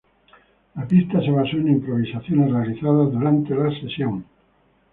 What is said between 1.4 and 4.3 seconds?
en improvisaciones realizadas durante la sesión.